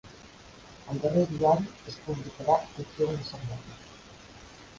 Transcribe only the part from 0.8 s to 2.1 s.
El darrer diari es